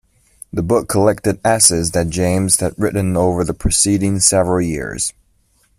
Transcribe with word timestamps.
The 0.51 0.63
book 0.63 0.89
collected 0.89 1.39
essays 1.45 1.91
that 1.91 2.09
James 2.09 2.59
had 2.59 2.73
written 2.75 3.15
over 3.15 3.43
the 3.43 3.53
preceding 3.53 4.19
several 4.19 4.59
years. 4.59 5.13